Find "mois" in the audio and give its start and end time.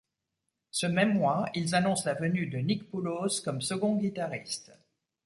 1.13-1.45